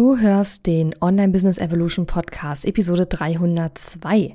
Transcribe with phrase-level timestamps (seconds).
[0.00, 4.34] Du hörst den Online Business Evolution Podcast, Episode 302.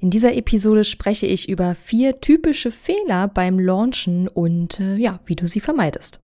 [0.00, 5.36] In dieser Episode spreche ich über vier typische Fehler beim Launchen und äh, ja, wie
[5.36, 6.23] du sie vermeidest.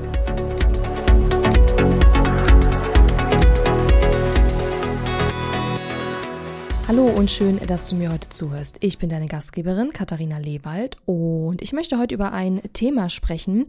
[6.91, 8.75] Hallo und schön, dass du mir heute zuhörst.
[8.81, 13.67] Ich bin deine Gastgeberin Katharina Lewald und ich möchte heute über ein Thema sprechen,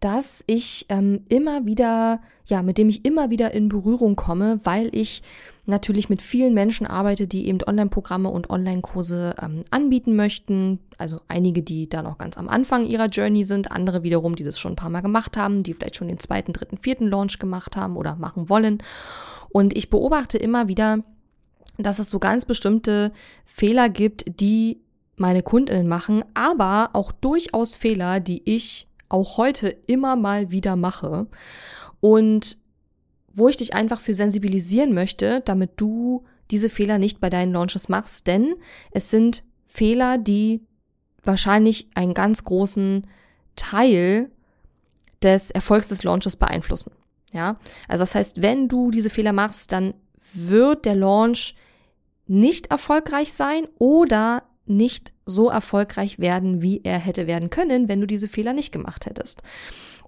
[0.00, 4.88] das ich ähm, immer wieder, ja, mit dem ich immer wieder in Berührung komme, weil
[4.96, 5.22] ich
[5.66, 10.78] natürlich mit vielen Menschen arbeite, die eben Online-Programme und Online-Kurse ähm, anbieten möchten.
[10.96, 14.58] Also einige, die da noch ganz am Anfang ihrer Journey sind, andere wiederum, die das
[14.58, 17.76] schon ein paar Mal gemacht haben, die vielleicht schon den zweiten, dritten, vierten Launch gemacht
[17.76, 18.82] haben oder machen wollen.
[19.50, 21.00] Und ich beobachte immer wieder,
[21.82, 23.12] dass es so ganz bestimmte
[23.44, 24.80] Fehler gibt, die
[25.16, 31.26] meine Kundinnen machen, aber auch durchaus Fehler, die ich auch heute immer mal wieder mache
[32.00, 32.58] und
[33.34, 37.88] wo ich dich einfach für sensibilisieren möchte, damit du diese Fehler nicht bei deinen Launches
[37.88, 38.54] machst, denn
[38.90, 40.66] es sind Fehler, die
[41.24, 43.06] wahrscheinlich einen ganz großen
[43.56, 44.30] Teil
[45.22, 46.92] des Erfolgs des Launches beeinflussen.
[47.32, 49.94] Ja, also das heißt, wenn du diese Fehler machst, dann
[50.34, 51.54] wird der Launch
[52.32, 58.06] nicht erfolgreich sein oder nicht so erfolgreich werden, wie er hätte werden können, wenn du
[58.06, 59.42] diese Fehler nicht gemacht hättest.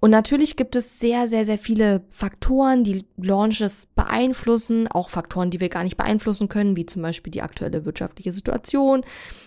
[0.05, 5.61] Und natürlich gibt es sehr, sehr, sehr viele Faktoren, die Launches beeinflussen, auch Faktoren, die
[5.61, 9.03] wir gar nicht beeinflussen können, wie zum Beispiel die aktuelle wirtschaftliche Situation,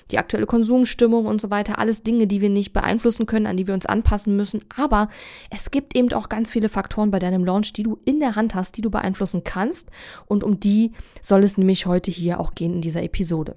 [0.09, 1.77] die aktuelle Konsumstimmung und so weiter.
[1.77, 4.63] Alles Dinge, die wir nicht beeinflussen können, an die wir uns anpassen müssen.
[4.75, 5.09] Aber
[5.51, 8.55] es gibt eben auch ganz viele Faktoren bei deinem Launch, die du in der Hand
[8.55, 9.91] hast, die du beeinflussen kannst.
[10.25, 13.53] Und um die soll es nämlich heute hier auch gehen in dieser Episode.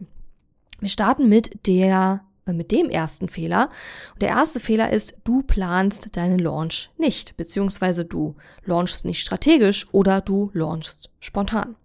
[0.80, 2.20] Wir starten mit der
[2.53, 3.71] mit dem ersten Fehler.
[4.12, 9.87] Und der erste Fehler ist, du planst deinen Launch nicht, beziehungsweise du launchst nicht strategisch
[9.93, 11.77] oder du launchst spontan.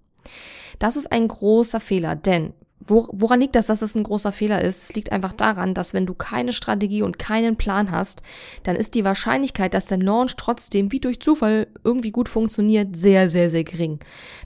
[0.80, 2.54] Das ist ein großer Fehler, denn
[2.88, 4.84] Woran liegt das, dass es ein großer Fehler ist?
[4.84, 8.22] Es liegt einfach daran, dass wenn du keine Strategie und keinen Plan hast,
[8.64, 13.28] dann ist die Wahrscheinlichkeit, dass dein Launch trotzdem wie durch Zufall irgendwie gut funktioniert, sehr,
[13.28, 14.00] sehr, sehr gering.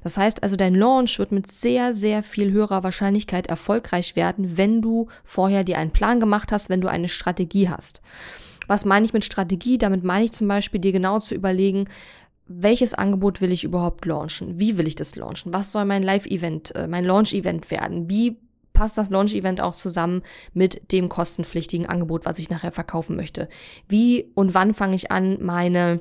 [0.04, 4.82] Das heißt also, dein Launch wird mit sehr, sehr viel höherer Wahrscheinlichkeit erfolgreich werden, wenn
[4.82, 8.02] du vorher dir einen Plan gemacht hast, wenn du eine Strategie hast.
[8.68, 9.80] Was meine ich mit Strategie?
[9.80, 11.90] Damit meine ich zum Beispiel, dir genau zu überlegen,
[12.50, 14.60] welches Angebot will ich überhaupt launchen?
[14.60, 15.54] Wie will ich das launchen?
[15.54, 18.10] Was soll mein Live-Event, äh, mein Launch-Event werden?
[18.10, 18.38] Wie
[18.74, 20.24] passt das Launch-Event auch zusammen
[20.54, 23.50] mit dem kostenpflichtigen Angebot, was ich nachher verkaufen möchte?
[23.88, 26.00] Wie und wann fange ich an, meine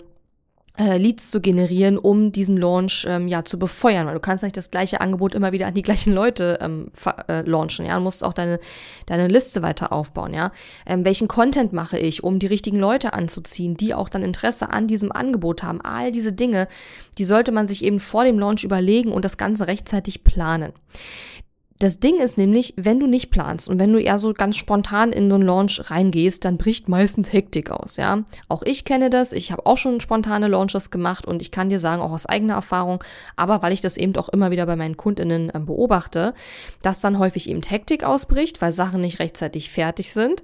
[0.78, 4.56] äh, Leads zu generieren, um diesen Launch ähm, ja zu befeuern, weil du kannst nicht
[4.56, 6.90] das gleiche Angebot immer wieder an die gleichen Leute ähm,
[7.28, 8.60] äh, launchen, ja, du musst auch deine
[9.06, 10.52] deine Liste weiter aufbauen, ja.
[10.86, 14.86] Ähm, welchen Content mache ich, um die richtigen Leute anzuziehen, die auch dann Interesse an
[14.86, 15.80] diesem Angebot haben?
[15.80, 16.68] All diese Dinge,
[17.18, 20.72] die sollte man sich eben vor dem Launch überlegen und das Ganze rechtzeitig planen.
[21.78, 25.12] Das Ding ist nämlich, wenn du nicht planst und wenn du eher so ganz spontan
[25.12, 28.24] in so einen Launch reingehst, dann bricht meistens Hektik aus, ja.
[28.48, 31.78] Auch ich kenne das, ich habe auch schon spontane Launches gemacht und ich kann dir
[31.78, 33.04] sagen, auch aus eigener Erfahrung,
[33.36, 36.34] aber weil ich das eben auch immer wieder bei meinen Kundinnen äh, beobachte,
[36.82, 40.42] dass dann häufig eben Hektik ausbricht, weil Sachen nicht rechtzeitig fertig sind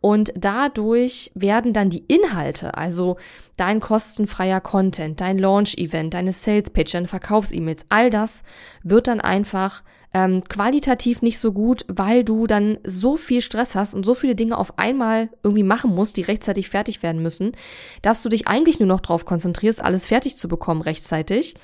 [0.00, 3.16] und dadurch werden dann die Inhalte, also
[3.56, 8.44] dein kostenfreier Content, dein Launch-Event, deine Sales-Pitch, deine Verkaufs-E-Mails, all das
[8.84, 9.82] wird dann einfach
[10.16, 14.34] ähm, qualitativ nicht so gut, weil du dann so viel Stress hast und so viele
[14.34, 17.52] Dinge auf einmal irgendwie machen musst, die rechtzeitig fertig werden müssen,
[18.00, 21.54] dass du dich eigentlich nur noch darauf konzentrierst, alles fertig zu bekommen rechtzeitig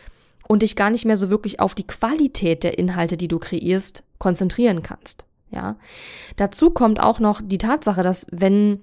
[0.47, 4.05] und dich gar nicht mehr so wirklich auf die Qualität der Inhalte, die du kreierst,
[4.19, 5.25] konzentrieren kannst.
[5.51, 5.77] Ja.
[6.37, 8.83] Dazu kommt auch noch die Tatsache, dass wenn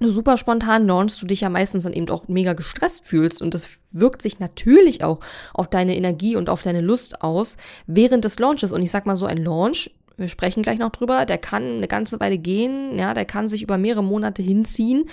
[0.00, 3.68] super spontan launchst, du dich ja meistens dann eben auch mega gestresst fühlst und das
[3.92, 5.20] wirkt sich natürlich auch
[5.52, 7.56] auf deine Energie und auf deine Lust aus
[7.86, 8.72] während des Launches.
[8.72, 11.88] Und ich sag mal so, ein Launch, wir sprechen gleich noch drüber, der kann eine
[11.88, 15.04] ganze Weile gehen, ja, der kann sich über mehrere Monate hinziehen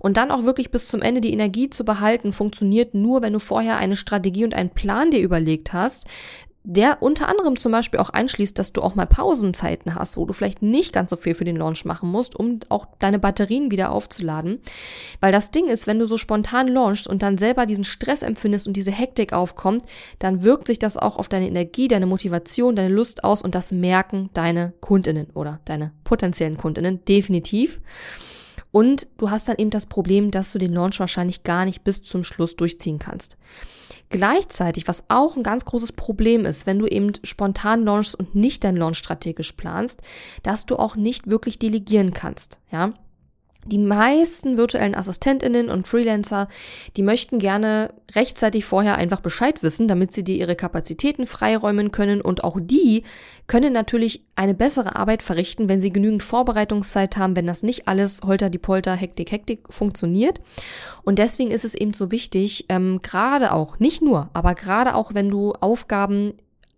[0.00, 3.38] und dann auch wirklich bis zum Ende die Energie zu behalten, funktioniert nur, wenn du
[3.38, 6.06] vorher eine Strategie und einen Plan dir überlegt hast,
[6.68, 10.32] der unter anderem zum Beispiel auch einschließt, dass du auch mal Pausenzeiten hast, wo du
[10.32, 13.92] vielleicht nicht ganz so viel für den Launch machen musst, um auch deine Batterien wieder
[13.92, 14.58] aufzuladen.
[15.20, 18.66] Weil das Ding ist, wenn du so spontan launchst und dann selber diesen Stress empfindest
[18.66, 19.84] und diese Hektik aufkommt,
[20.18, 23.70] dann wirkt sich das auch auf deine Energie, deine Motivation, deine Lust aus und das
[23.70, 27.80] merken deine Kundinnen oder deine potenziellen Kundinnen definitiv.
[28.72, 32.02] Und du hast dann eben das Problem, dass du den Launch wahrscheinlich gar nicht bis
[32.02, 33.38] zum Schluss durchziehen kannst.
[34.08, 38.62] Gleichzeitig, was auch ein ganz großes Problem ist, wenn du eben spontan launchst und nicht
[38.62, 40.02] dein Launch strategisch planst,
[40.42, 42.92] dass du auch nicht wirklich delegieren kannst, ja.
[43.66, 46.48] Die meisten virtuellen Assistentinnen und Freelancer,
[46.96, 52.20] die möchten gerne rechtzeitig vorher einfach Bescheid wissen, damit sie dir ihre Kapazitäten freiräumen können
[52.20, 53.02] und auch die
[53.48, 58.22] können natürlich eine bessere Arbeit verrichten, wenn sie genügend Vorbereitungszeit haben, wenn das nicht alles
[58.24, 60.40] holter die Polter, Hektik, Hektik funktioniert.
[61.02, 65.14] Und deswegen ist es eben so wichtig, ähm, gerade auch, nicht nur, aber gerade auch,
[65.14, 66.34] wenn du Aufgaben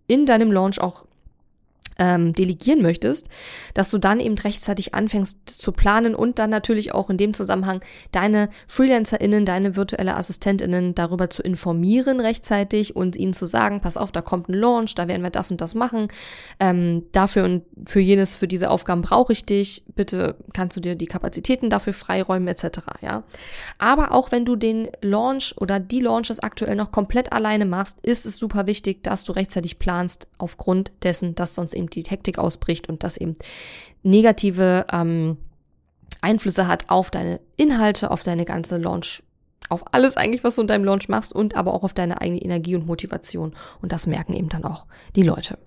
[0.06, 1.05] in deinem Launch auch
[1.99, 3.29] ähm, delegieren möchtest,
[3.75, 7.81] dass du dann eben rechtzeitig anfängst zu planen und dann natürlich auch in dem Zusammenhang
[8.12, 14.12] deine FreelancerInnen, deine virtuelle AssistentInnen darüber zu informieren rechtzeitig und ihnen zu sagen, pass auf,
[14.12, 16.09] da kommt ein Launch, da werden wir das und das machen.
[16.61, 19.85] Ähm, dafür und für jenes, für diese Aufgaben brauche ich dich.
[19.95, 22.81] Bitte kannst du dir die Kapazitäten dafür freiräumen, etc.
[23.03, 23.25] Ja.
[23.79, 28.27] Aber auch wenn du den Launch oder die Launches aktuell noch komplett alleine machst, ist
[28.27, 32.88] es super wichtig, dass du rechtzeitig planst, aufgrund dessen, dass sonst eben die Hektik ausbricht
[32.88, 33.37] und das eben
[34.02, 35.37] negative ähm,
[36.20, 39.23] Einflüsse hat auf deine Inhalte, auf deine ganze Launch,
[39.69, 42.40] auf alles eigentlich, was du in deinem Launch machst und aber auch auf deine eigene
[42.40, 43.55] Energie und Motivation.
[43.82, 45.58] Und das merken eben dann auch die Leute.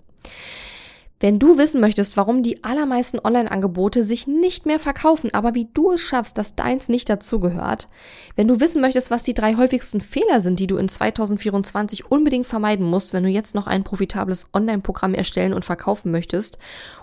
[1.22, 5.92] Wenn du wissen möchtest, warum die allermeisten Online-Angebote sich nicht mehr verkaufen, aber wie du
[5.92, 7.88] es schaffst, dass deins nicht dazugehört,
[8.34, 12.46] wenn du wissen möchtest, was die drei häufigsten Fehler sind, die du in 2024 unbedingt
[12.46, 16.58] vermeiden musst, wenn du jetzt noch ein profitables Online-Programm erstellen und verkaufen möchtest,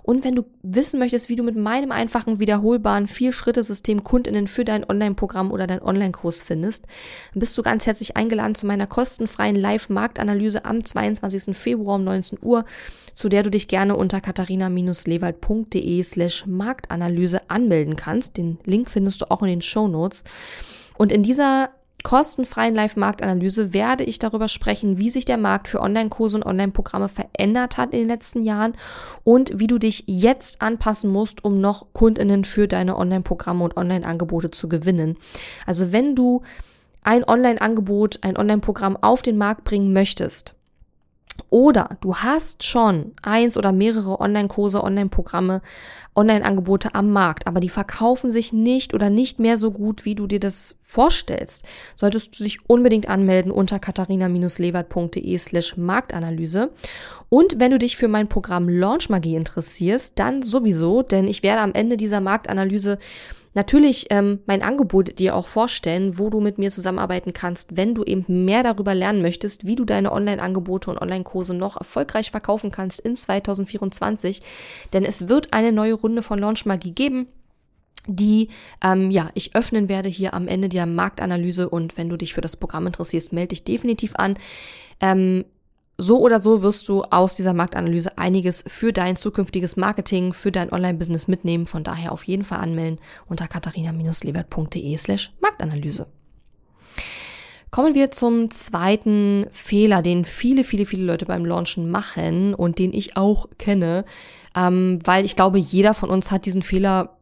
[0.09, 4.83] und wenn du wissen möchtest, wie du mit meinem einfachen, wiederholbaren Vier-Schritte-System Kundinnen für dein
[4.83, 6.87] Online-Programm oder dein Online-Kurs findest,
[7.33, 11.55] dann bist du ganz herzlich eingeladen zu meiner kostenfreien Live-Marktanalyse am 22.
[11.55, 12.65] Februar um 19 Uhr,
[13.13, 18.37] zu der du dich gerne unter katharina-lewald.de slash Marktanalyse anmelden kannst.
[18.37, 20.23] Den Link findest du auch in den Show Notes.
[20.97, 21.69] Und in dieser
[22.01, 27.77] kostenfreien Live-Marktanalyse werde ich darüber sprechen, wie sich der Markt für Online-Kurse und Online-Programme verändert
[27.77, 28.73] hat in den letzten Jahren
[29.23, 34.49] und wie du dich jetzt anpassen musst, um noch Kundinnen für deine Online-Programme und Online-Angebote
[34.49, 35.17] zu gewinnen.
[35.67, 36.41] Also wenn du
[37.03, 40.55] ein Online-Angebot, ein Online-Programm auf den Markt bringen möchtest,
[41.49, 45.61] oder du hast schon eins oder mehrere Online-Kurse, Online-Programme,
[46.15, 50.27] Online-Angebote am Markt, aber die verkaufen sich nicht oder nicht mehr so gut, wie du
[50.27, 51.65] dir das vorstellst.
[51.95, 56.71] Solltest du dich unbedingt anmelden unter katharina-lewert.de slash Marktanalyse.
[57.29, 61.61] Und wenn du dich für mein Programm Launch Magie interessierst, dann sowieso, denn ich werde
[61.61, 62.97] am Ende dieser Marktanalyse
[63.53, 68.03] natürlich ähm, mein Angebot dir auch vorstellen, wo du mit mir zusammenarbeiten kannst, wenn du
[68.03, 72.99] eben mehr darüber lernen möchtest, wie du deine Online-Angebote und Online-Kurse noch erfolgreich verkaufen kannst
[72.99, 74.41] in 2024.
[74.93, 77.27] Denn es wird eine neue Runde von Launch Magie geben
[78.07, 78.49] die
[78.83, 82.41] ähm, ja ich öffnen werde hier am Ende der Marktanalyse und wenn du dich für
[82.41, 84.37] das Programm interessierst, melde dich definitiv an.
[84.99, 85.45] Ähm,
[85.99, 90.71] so oder so wirst du aus dieser Marktanalyse einiges für dein zukünftiges Marketing, für dein
[90.71, 91.65] Online-Business mitnehmen.
[91.65, 96.07] Von daher auf jeden Fall anmelden unter katharina-lebert.de slash Marktanalyse.
[97.71, 102.93] Kommen wir zum zweiten Fehler, den viele, viele, viele Leute beim Launchen machen und den
[102.93, 104.05] ich auch kenne,
[104.55, 107.18] ähm, weil ich glaube, jeder von uns hat diesen Fehler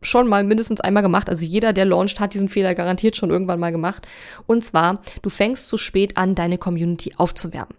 [0.00, 1.28] schon mal mindestens einmal gemacht.
[1.28, 4.06] Also jeder, der launcht, hat diesen Fehler garantiert schon irgendwann mal gemacht.
[4.46, 7.76] Und zwar, du fängst zu spät an, deine Community aufzuwerben.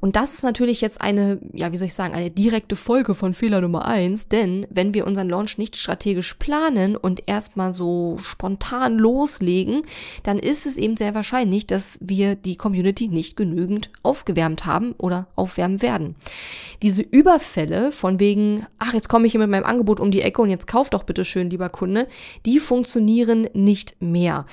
[0.00, 3.32] Und das ist natürlich jetzt eine, ja, wie soll ich sagen, eine direkte Folge von
[3.32, 8.98] Fehler Nummer eins, denn wenn wir unseren Launch nicht strategisch planen und erstmal so spontan
[8.98, 9.82] loslegen,
[10.24, 15.28] dann ist es eben sehr wahrscheinlich, dass wir die Community nicht genügend aufgewärmt haben oder
[15.36, 16.16] aufwärmen werden.
[16.82, 20.42] Diese Überfälle von wegen, ach, jetzt komme ich hier mit meinem Angebot um die Ecke
[20.42, 22.08] und jetzt kauf doch bitte schön, lieber Kunde,
[22.44, 24.46] die funktionieren nicht mehr.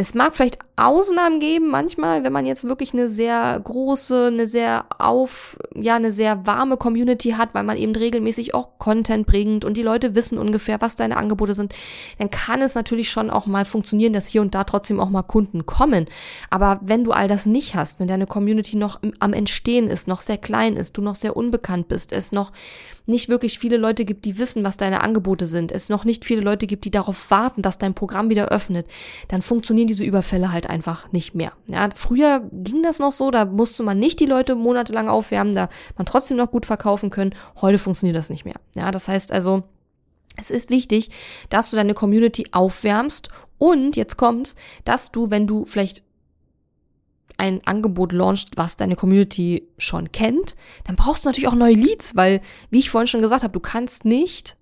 [0.00, 4.84] Es mag vielleicht Ausnahmen geben, manchmal, wenn man jetzt wirklich eine sehr große, eine sehr
[4.96, 9.76] auf, ja, eine sehr warme Community hat, weil man eben regelmäßig auch Content bringt und
[9.76, 11.74] die Leute wissen ungefähr, was deine Angebote sind,
[12.18, 15.24] dann kann es natürlich schon auch mal funktionieren, dass hier und da trotzdem auch mal
[15.24, 16.06] Kunden kommen.
[16.48, 20.20] Aber wenn du all das nicht hast, wenn deine Community noch am Entstehen ist, noch
[20.20, 22.52] sehr klein ist, du noch sehr unbekannt bist, es noch
[23.08, 26.42] nicht wirklich viele Leute gibt, die wissen, was deine Angebote sind, es noch nicht viele
[26.42, 28.86] Leute gibt, die darauf warten, dass dein Programm wieder öffnet,
[29.28, 31.52] dann funktionieren diese Überfälle halt einfach nicht mehr.
[31.66, 35.68] Ja, früher ging das noch so, da musste man nicht die Leute monatelang aufwärmen, da
[35.96, 37.34] man trotzdem noch gut verkaufen können.
[37.60, 38.56] Heute funktioniert das nicht mehr.
[38.76, 39.64] Ja, das heißt also,
[40.36, 41.10] es ist wichtig,
[41.50, 46.04] dass du deine Community aufwärmst und jetzt kommt's, dass du, wenn du vielleicht
[47.38, 52.16] ein Angebot launcht, was deine Community schon kennt, dann brauchst du natürlich auch neue Leads,
[52.16, 54.56] weil, wie ich vorhin schon gesagt habe, du kannst nicht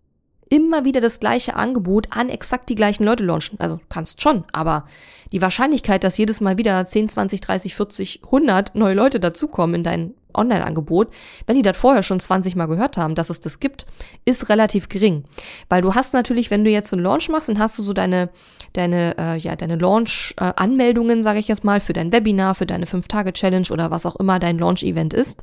[0.48, 3.58] immer wieder das gleiche Angebot an exakt die gleichen Leute launchen.
[3.58, 4.86] Also kannst schon, aber
[5.32, 9.82] die Wahrscheinlichkeit, dass jedes Mal wieder 10, 20, 30, 40, 100 neue Leute dazukommen in
[9.82, 11.08] dein Online-Angebot,
[11.46, 13.86] wenn die das vorher schon 20 Mal gehört haben, dass es das gibt,
[14.24, 15.24] ist relativ gering.
[15.68, 18.28] Weil du hast natürlich, wenn du jetzt einen Launch machst, dann hast du so deine,
[18.76, 22.86] deine, äh, ja, deine Launch-Anmeldungen, äh, sage ich jetzt mal, für dein Webinar, für deine
[22.86, 25.42] 5-Tage-Challenge oder was auch immer dein Launch-Event ist.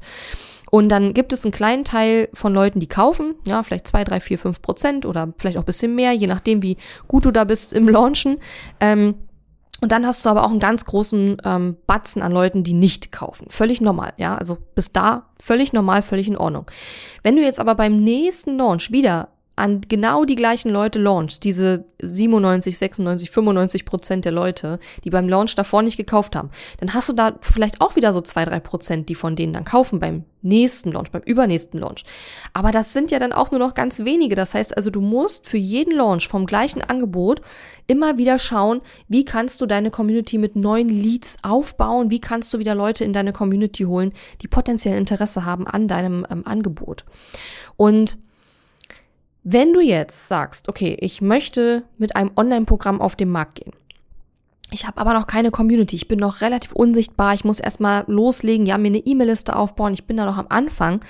[0.72, 4.20] Und dann gibt es einen kleinen Teil von Leuten, die kaufen, ja, vielleicht zwei, drei,
[4.20, 7.44] vier, fünf Prozent oder vielleicht auch ein bisschen mehr, je nachdem, wie gut du da
[7.44, 8.38] bist im Launchen.
[8.80, 9.16] Ähm,
[9.82, 13.12] und dann hast du aber auch einen ganz großen ähm, Batzen an Leuten, die nicht
[13.12, 13.48] kaufen.
[13.50, 14.36] Völlig normal, ja.
[14.36, 16.66] Also bis da völlig normal, völlig in Ordnung.
[17.22, 21.86] Wenn du jetzt aber beim nächsten Launch wieder an genau die gleichen Leute launchst, diese
[22.02, 27.10] 97, 96, 95 Prozent der Leute, die beim Launch davor nicht gekauft haben, dann hast
[27.10, 30.26] du da vielleicht auch wieder so zwei, drei Prozent, die von denen dann kaufen beim
[30.42, 32.04] nächsten Launch, beim übernächsten Launch.
[32.54, 34.36] Aber das sind ja dann auch nur noch ganz wenige.
[34.36, 37.42] Das heißt also, du musst für jeden Launch vom gleichen Angebot
[37.86, 42.60] immer wieder schauen, wie kannst du deine Community mit neuen Leads aufbauen, wie kannst du
[42.60, 47.06] wieder Leute in deine Community holen, die potenziell Interesse haben an deinem ähm, Angebot.
[47.78, 48.18] Und
[49.44, 53.74] wenn du jetzt sagst, okay, ich möchte mit einem Online-Programm auf den Markt gehen,
[54.74, 58.66] ich habe aber noch keine Community, ich bin noch relativ unsichtbar, ich muss erstmal loslegen,
[58.66, 61.02] ja, mir eine E-Mail-Liste aufbauen, ich bin da noch am Anfang,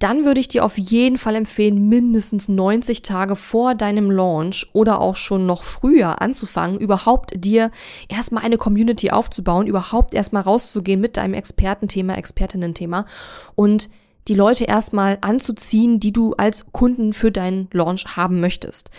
[0.00, 5.00] dann würde ich dir auf jeden Fall empfehlen, mindestens 90 Tage vor deinem Launch oder
[5.00, 7.70] auch schon noch früher anzufangen, überhaupt dir
[8.08, 13.06] erstmal eine Community aufzubauen, überhaupt erstmal rauszugehen mit deinem Expertenthema, Expertinnen-Thema.
[13.54, 13.90] Und
[14.28, 18.90] die Leute erstmal anzuziehen, die du als Kunden für deinen Launch haben möchtest.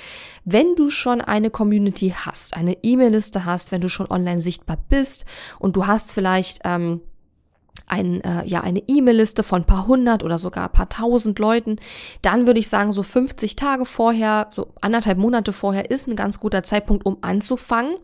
[0.44, 5.26] Wenn du schon eine Community hast, eine E-Mail-Liste hast, wenn du schon online sichtbar bist
[5.60, 7.02] und du hast vielleicht ähm,
[7.88, 11.78] ein, äh, ja, eine E-Mail-Liste von ein paar hundert oder sogar ein paar tausend Leuten,
[12.22, 16.40] dann würde ich sagen, so 50 Tage vorher, so anderthalb Monate vorher ist ein ganz
[16.40, 17.98] guter Zeitpunkt, um anzufangen.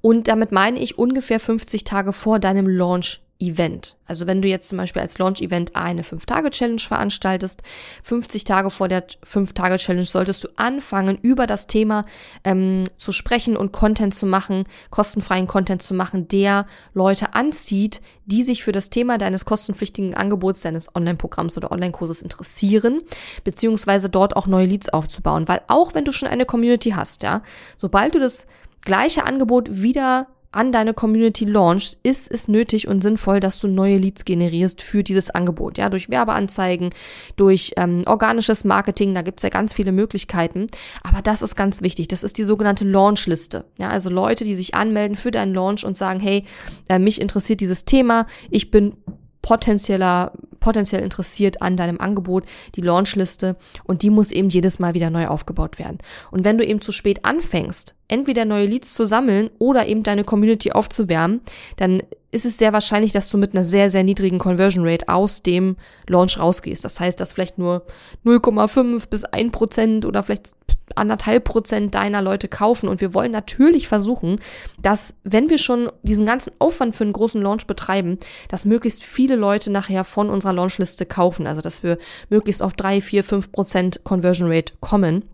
[0.00, 3.96] Und damit meine ich ungefähr 50 Tage vor deinem Launch Event.
[4.06, 7.62] Also wenn du jetzt zum Beispiel als Launch-Event eine 5-Tage-Challenge veranstaltest,
[8.02, 12.04] 50 Tage vor der 5-Tage-Challenge solltest du anfangen, über das Thema
[12.42, 18.42] ähm, zu sprechen und Content zu machen, kostenfreien Content zu machen, der Leute anzieht, die
[18.42, 23.02] sich für das Thema deines kostenpflichtigen Angebots, deines Online-Programms oder Online-Kurses interessieren,
[23.44, 25.46] beziehungsweise dort auch neue Leads aufzubauen.
[25.46, 27.42] Weil auch wenn du schon eine Community hast, ja,
[27.76, 28.48] sobald du das
[28.80, 33.98] gleiche Angebot wieder an deine Community launchst, ist es nötig und sinnvoll, dass du neue
[33.98, 35.76] Leads generierst für dieses Angebot.
[35.76, 36.90] Ja, durch Werbeanzeigen,
[37.36, 40.68] durch ähm, organisches Marketing, da gibt's ja ganz viele Möglichkeiten.
[41.02, 42.08] Aber das ist ganz wichtig.
[42.08, 43.66] Das ist die sogenannte Launchliste.
[43.78, 46.44] Ja, also Leute, die sich anmelden für deinen Launch und sagen, hey,
[46.88, 48.94] äh, mich interessiert dieses Thema, ich bin
[49.42, 55.10] potenzieller, potenziell interessiert an deinem Angebot, die Launchliste und die muss eben jedes Mal wieder
[55.10, 55.98] neu aufgebaut werden.
[56.30, 60.24] Und wenn du eben zu spät anfängst, entweder neue Leads zu sammeln oder eben deine
[60.24, 61.40] Community aufzuwärmen,
[61.76, 65.42] dann ist es sehr wahrscheinlich, dass du mit einer sehr, sehr niedrigen Conversion Rate aus
[65.42, 66.84] dem Launch rausgehst.
[66.84, 67.86] Das heißt, dass vielleicht nur
[68.26, 70.54] 0,5 bis 1 Prozent oder vielleicht
[70.94, 72.88] anderthalb Prozent deiner Leute kaufen.
[72.88, 74.40] Und wir wollen natürlich versuchen,
[74.80, 79.36] dass, wenn wir schon diesen ganzen Aufwand für einen großen Launch betreiben, dass möglichst viele
[79.36, 81.46] Leute nachher von unserer Launchliste kaufen.
[81.46, 81.98] Also, dass wir
[82.30, 85.24] möglichst auf drei, vier, fünf Prozent Conversion Rate kommen.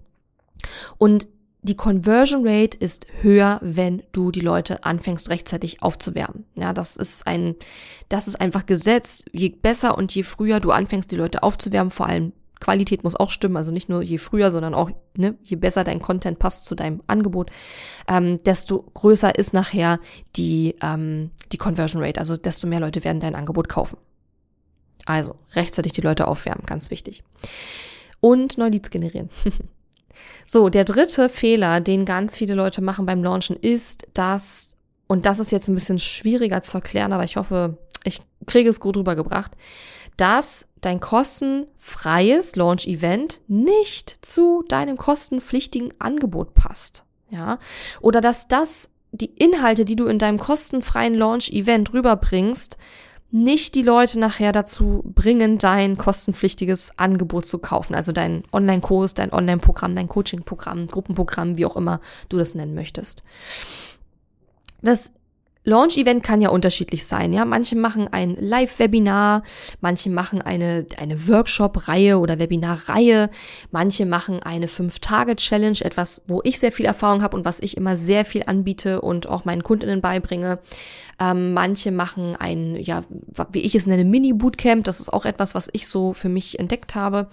[0.98, 1.28] Und
[1.62, 6.44] die Conversion Rate ist höher, wenn du die Leute anfängst rechtzeitig aufzuwärmen.
[6.56, 7.54] Ja, das ist ein,
[8.10, 9.24] das ist einfach Gesetz.
[9.32, 13.30] Je besser und je früher du anfängst, die Leute aufzuwärmen, vor allem Qualität muss auch
[13.30, 16.74] stimmen, also nicht nur je früher, sondern auch ne, je besser dein Content passt zu
[16.74, 17.50] deinem Angebot,
[18.08, 20.00] ähm, desto größer ist nachher
[20.36, 23.98] die, ähm, die Conversion Rate, also desto mehr Leute werden dein Angebot kaufen.
[25.06, 27.22] Also rechtzeitig die Leute aufwärmen, ganz wichtig.
[28.20, 29.28] Und neue Leads generieren.
[30.46, 35.38] so, der dritte Fehler, den ganz viele Leute machen beim Launchen, ist, dass, und das
[35.38, 39.52] ist jetzt ein bisschen schwieriger zu erklären, aber ich hoffe, ich kriege es gut rübergebracht,
[40.16, 47.04] dass dein kostenfreies Launch-Event nicht zu deinem kostenpflichtigen Angebot passt.
[47.30, 47.58] Ja,
[48.00, 52.76] oder dass das die Inhalte, die du in deinem kostenfreien Launch-Event rüberbringst,
[53.34, 57.96] nicht die Leute nachher dazu bringen, dein kostenpflichtiges Angebot zu kaufen.
[57.96, 63.24] Also dein Online-Kurs, dein Online-Programm, dein Coaching-Programm, Gruppenprogramm, wie auch immer du das nennen möchtest.
[64.82, 65.10] Das
[65.64, 67.46] Launch-Event kann ja unterschiedlich sein, ja.
[67.46, 69.42] Manche machen ein Live-Webinar,
[69.80, 73.30] manche machen eine, eine Workshop-Reihe oder Webinar-Reihe,
[73.70, 77.96] manche machen eine Fünf-Tage-Challenge, etwas, wo ich sehr viel Erfahrung habe und was ich immer
[77.96, 80.58] sehr viel anbiete und auch meinen Kundinnen beibringe.
[81.20, 83.02] Ähm, manche machen ein, ja,
[83.52, 86.94] wie ich es nenne, Mini-Bootcamp, das ist auch etwas, was ich so für mich entdeckt
[86.94, 87.28] habe.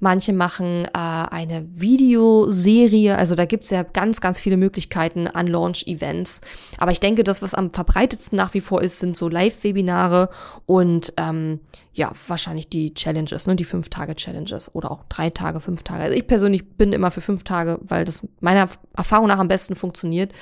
[0.00, 6.40] Manche machen äh, eine Videoserie, also da gibt's ja ganz, ganz viele Möglichkeiten an Launch-Events.
[6.78, 10.28] Aber ich denke, das, was am verbreitetsten nach wie vor ist, sind so Live-Webinare
[10.66, 11.60] und ähm,
[11.94, 16.04] ja, wahrscheinlich die Challenges, ne, die fünf Tage Challenges oder auch drei Tage, fünf Tage.
[16.04, 19.74] Also ich persönlich bin immer für fünf Tage, weil das meiner Erfahrung nach am besten
[19.74, 20.32] funktioniert.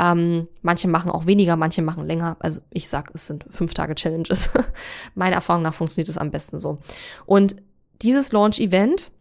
[0.00, 2.36] Ähm, manche machen auch weniger, manche machen länger.
[2.40, 4.50] Also ich sag, es sind fünf Tage Challenges.
[5.14, 6.78] meiner Erfahrung nach funktioniert es am besten so.
[7.24, 7.56] Und
[8.02, 9.12] dieses Launch-Event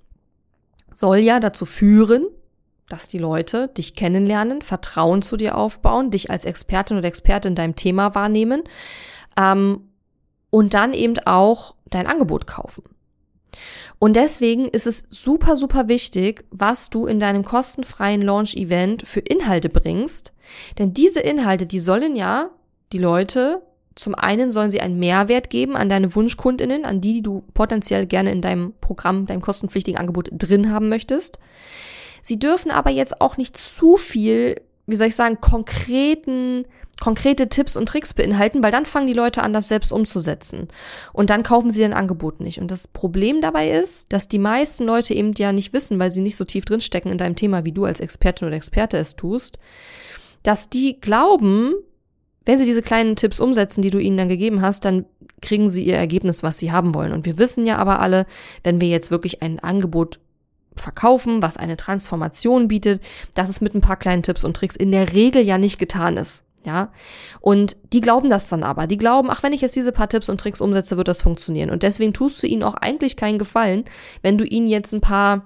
[0.90, 2.26] soll ja dazu führen,
[2.90, 7.56] dass die Leute dich kennenlernen, Vertrauen zu dir aufbauen, dich als Expertin oder Experte in
[7.56, 8.64] deinem Thema wahrnehmen
[9.40, 9.82] ähm,
[10.56, 12.84] und dann eben auch dein Angebot kaufen.
[14.00, 19.68] Und deswegen ist es super, super wichtig, was du in deinem kostenfreien Launch-Event für Inhalte
[19.68, 20.34] bringst.
[20.80, 22.52] Denn diese Inhalte, die sollen ja
[22.94, 23.64] die Leute,
[23.96, 28.06] zum einen sollen sie einen Mehrwert geben an deine Wunschkundinnen, an die, die du potenziell
[28.06, 31.38] gerne in deinem Programm, deinem kostenpflichtigen Angebot drin haben möchtest.
[32.22, 36.66] Sie dürfen aber jetzt auch nicht zu viel, wie soll ich sagen, konkreten
[37.00, 40.68] konkrete Tipps und Tricks beinhalten, weil dann fangen die Leute an, das selbst umzusetzen.
[41.14, 42.60] Und dann kaufen sie dein Angebot nicht.
[42.60, 46.22] Und das Problem dabei ist, dass die meisten Leute eben ja nicht wissen, weil sie
[46.22, 49.60] nicht so tief drinstecken in deinem Thema, wie du als Expertin oder Experte es tust,
[50.44, 51.74] dass die glauben,
[52.46, 55.06] wenn sie diese kleinen Tipps umsetzen, die du ihnen dann gegeben hast, dann
[55.42, 57.12] kriegen sie ihr Ergebnis, was sie haben wollen.
[57.12, 58.26] Und wir wissen ja aber alle,
[58.64, 60.20] wenn wir jetzt wirklich ein Angebot
[60.76, 63.02] verkaufen, was eine Transformation bietet,
[63.34, 66.18] dass es mit ein paar kleinen Tipps und Tricks in der Regel ja nicht getan
[66.18, 66.44] ist.
[66.66, 66.92] Ja,
[67.42, 68.88] und die glauben das dann aber.
[68.88, 71.70] Die glauben, ach, wenn ich jetzt diese paar Tipps und Tricks umsetze, wird das funktionieren.
[71.70, 73.86] Und deswegen tust du ihnen auch eigentlich keinen Gefallen,
[74.24, 75.46] wenn du ihnen jetzt ein paar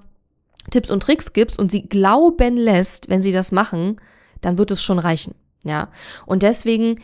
[0.72, 3.98] Tipps und Tricks gibst und sie glauben lässt, wenn sie das machen,
[4.40, 5.36] dann wird es schon reichen.
[5.66, 5.90] Ja,
[6.26, 7.02] und deswegen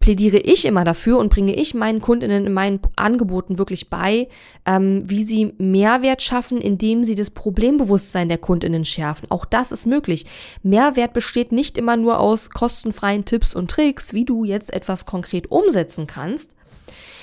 [0.00, 4.28] plädiere ich immer dafür und bringe ich meinen Kundinnen in meinen Angeboten wirklich bei,
[4.66, 9.30] ähm, wie sie Mehrwert schaffen, indem sie das Problembewusstsein der Kundinnen schärfen.
[9.30, 10.26] Auch das ist möglich.
[10.62, 15.50] Mehrwert besteht nicht immer nur aus kostenfreien Tipps und Tricks, wie du jetzt etwas konkret
[15.50, 16.54] umsetzen kannst,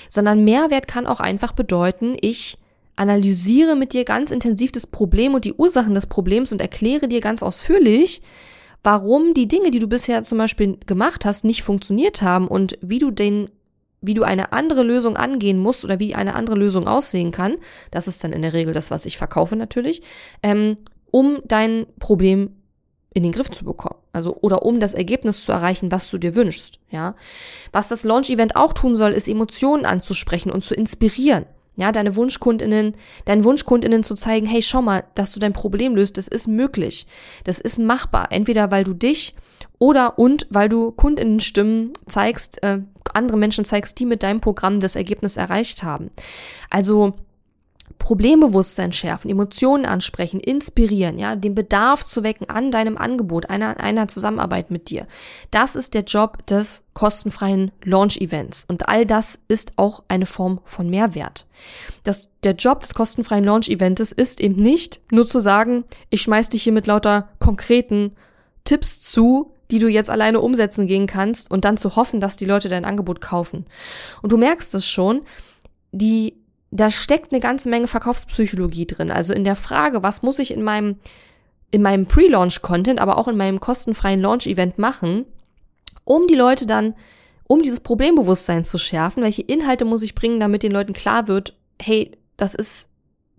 [0.08, 2.58] sondern Mehrwert kann auch einfach bedeuten, ich
[2.96, 7.20] analysiere mit dir ganz intensiv das Problem und die Ursachen des Problems und erkläre dir
[7.20, 8.22] ganz ausführlich,
[8.82, 12.98] warum die Dinge, die du bisher zum Beispiel gemacht hast, nicht funktioniert haben und wie
[12.98, 13.48] du den
[14.02, 17.56] wie du eine andere Lösung angehen musst oder wie eine andere Lösung aussehen kann,
[17.92, 20.02] das ist dann in der Regel das, was ich verkaufe natürlich,
[20.42, 20.76] ähm,
[21.12, 22.50] um dein Problem
[23.14, 24.00] in den Griff zu bekommen.
[24.12, 27.14] Also, oder um das Ergebnis zu erreichen, was du dir wünschst, ja.
[27.70, 31.46] Was das Launch-Event auch tun soll, ist Emotionen anzusprechen und zu inspirieren.
[31.76, 36.18] Ja, deine Wunschkundinnen, deinen Wunschkundinnen zu zeigen, hey, schau mal, dass du dein Problem löst,
[36.18, 37.06] das ist möglich.
[37.44, 38.26] Das ist machbar.
[38.30, 39.34] Entweder weil du dich
[39.78, 42.80] oder und weil du Kundinnenstimmen zeigst, äh,
[43.14, 46.10] andere Menschen zeigst, die mit deinem Programm das Ergebnis erreicht haben.
[46.70, 47.14] Also,
[48.02, 54.08] Problembewusstsein schärfen, Emotionen ansprechen, inspirieren, ja, den Bedarf zu wecken an deinem Angebot, einer, einer
[54.08, 55.06] Zusammenarbeit mit dir.
[55.52, 58.64] Das ist der Job des kostenfreien Launch-Events.
[58.68, 61.46] Und all das ist auch eine Form von Mehrwert.
[62.02, 66.64] Das, der Job des kostenfreien Launch-Events ist eben nicht nur zu sagen, ich schmeiß dich
[66.64, 68.16] hier mit lauter konkreten
[68.64, 72.46] Tipps zu, die du jetzt alleine umsetzen gehen kannst und dann zu hoffen, dass die
[72.46, 73.64] Leute dein Angebot kaufen.
[74.22, 75.22] Und du merkst es schon,
[75.92, 76.41] die
[76.72, 79.10] da steckt eine ganze Menge Verkaufspsychologie drin.
[79.10, 80.96] Also in der Frage, was muss ich in meinem,
[81.70, 85.26] in meinem Pre-Launch-Content, aber auch in meinem kostenfreien Launch-Event machen,
[86.04, 86.94] um die Leute dann,
[87.46, 91.54] um dieses Problembewusstsein zu schärfen, welche Inhalte muss ich bringen, damit den Leuten klar wird,
[91.80, 92.88] hey, das ist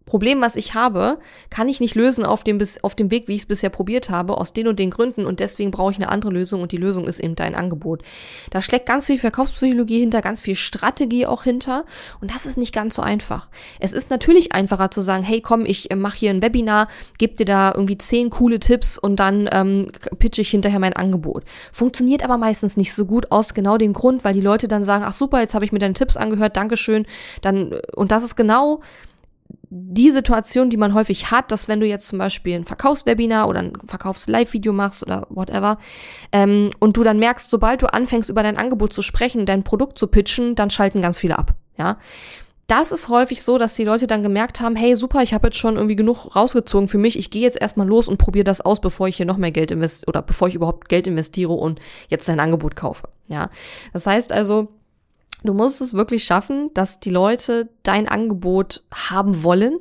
[0.05, 1.17] Problem, was ich habe,
[1.49, 4.37] kann ich nicht lösen auf dem, auf dem Weg, wie ich es bisher probiert habe,
[4.37, 7.05] aus den und den Gründen und deswegen brauche ich eine andere Lösung und die Lösung
[7.05, 8.03] ist eben dein Angebot.
[8.51, 11.85] Da steckt ganz viel Verkaufspsychologie hinter, ganz viel Strategie auch hinter
[12.19, 13.47] und das ist nicht ganz so einfach.
[13.79, 17.35] Es ist natürlich einfacher zu sagen, hey komm, ich äh, mache hier ein Webinar, gebe
[17.35, 19.89] dir da irgendwie zehn coole Tipps und dann ähm,
[20.19, 21.45] pitche ich hinterher mein Angebot.
[21.71, 25.05] Funktioniert aber meistens nicht so gut aus genau dem Grund, weil die Leute dann sagen,
[25.07, 27.05] ach super, jetzt habe ich mir deine Tipps angehört, Dankeschön,
[27.41, 28.81] dann äh, und das ist genau
[29.69, 33.59] die Situation, die man häufig hat, dass wenn du jetzt zum Beispiel ein Verkaufswebinar oder
[33.59, 35.77] ein Verkaufs-Live-Video machst oder whatever,
[36.31, 39.97] ähm, und du dann merkst, sobald du anfängst, über dein Angebot zu sprechen, dein Produkt
[39.97, 41.53] zu pitchen, dann schalten ganz viele ab.
[41.77, 41.97] Ja,
[42.67, 45.57] das ist häufig so, dass die Leute dann gemerkt haben, hey, super, ich habe jetzt
[45.57, 48.79] schon irgendwie genug rausgezogen für mich, ich gehe jetzt erstmal los und probiere das aus,
[48.79, 52.29] bevor ich hier noch mehr Geld investiere oder bevor ich überhaupt Geld investiere und jetzt
[52.29, 53.09] ein Angebot kaufe.
[53.27, 53.49] Ja,
[53.91, 54.69] das heißt also,
[55.43, 59.79] Du musst es wirklich schaffen, dass die Leute dein Angebot haben wollen.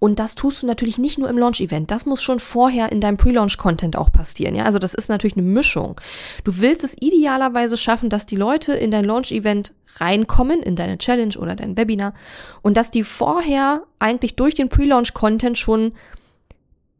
[0.00, 1.90] Und das tust du natürlich nicht nur im Launch-Event.
[1.90, 4.56] Das muss schon vorher in deinem Pre-Launch-Content auch passieren.
[4.56, 6.00] Ja, also das ist natürlich eine Mischung.
[6.42, 11.36] Du willst es idealerweise schaffen, dass die Leute in dein Launch-Event reinkommen, in deine Challenge
[11.38, 12.14] oder dein Webinar.
[12.62, 15.92] Und dass die vorher eigentlich durch den Pre-Launch-Content schon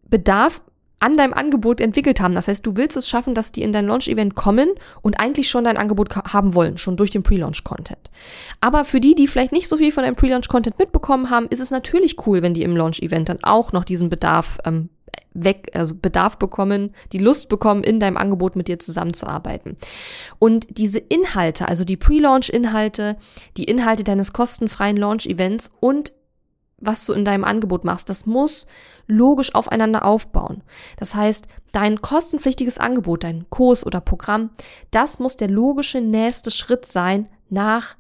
[0.09, 0.63] Bedarf
[1.01, 2.35] an deinem Angebot entwickelt haben.
[2.35, 4.71] Das heißt, du willst es schaffen, dass die in dein Launch-Event kommen
[5.03, 8.11] und eigentlich schon dein Angebot haben wollen, schon durch den Pre-Launch-Content.
[8.61, 11.71] Aber für die, die vielleicht nicht so viel von deinem Pre-Launch-Content mitbekommen haben, ist es
[11.71, 14.89] natürlich cool, wenn die im Launch-Event dann auch noch diesen Bedarf ähm,
[15.35, 19.77] weg, also Bedarf bekommen, die Lust bekommen, in deinem Angebot mit dir zusammenzuarbeiten.
[20.39, 23.17] Und diese Inhalte, also die Pre-Launch-Inhalte,
[23.57, 26.15] die Inhalte deines kostenfreien Launch-Events und
[26.79, 28.67] was du in deinem Angebot machst, das muss
[29.07, 30.63] logisch aufeinander aufbauen.
[30.99, 34.51] Das heißt, dein kostenpflichtiges Angebot, dein Kurs oder Programm,
[34.91, 37.97] das muss der logische nächste Schritt sein nach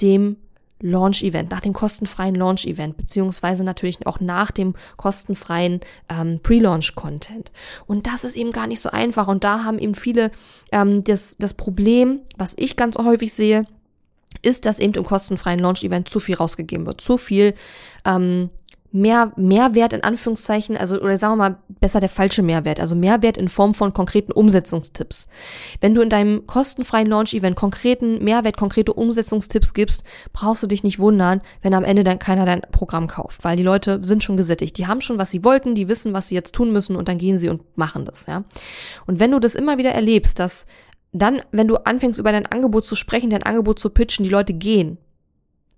[0.00, 0.36] dem
[0.82, 7.52] Launch-Event, nach dem kostenfreien Launch-Event, beziehungsweise natürlich auch nach dem kostenfreien ähm, Pre-Launch-Content.
[7.86, 9.28] Und das ist eben gar nicht so einfach.
[9.28, 10.30] Und da haben eben viele
[10.72, 13.66] ähm, das, das Problem, was ich ganz häufig sehe,
[14.42, 17.54] ist, dass eben im kostenfreien Launch-Event zu viel rausgegeben wird, zu viel
[18.06, 18.48] ähm,
[18.92, 23.36] mehr Mehrwert in Anführungszeichen, also oder sagen wir mal besser der falsche Mehrwert, also Mehrwert
[23.36, 25.28] in Form von konkreten Umsetzungstipps.
[25.80, 30.98] Wenn du in deinem kostenfreien Launch-Event konkreten Mehrwert, konkrete Umsetzungstipps gibst, brauchst du dich nicht
[30.98, 34.76] wundern, wenn am Ende dann keiner dein Programm kauft, weil die Leute sind schon gesättigt,
[34.78, 37.18] die haben schon was sie wollten, die wissen, was sie jetzt tun müssen und dann
[37.18, 38.44] gehen sie und machen das, ja.
[39.06, 40.66] Und wenn du das immer wieder erlebst, dass
[41.12, 44.52] dann, wenn du anfängst über dein Angebot zu sprechen, dein Angebot zu pitchen, die Leute
[44.52, 44.98] gehen,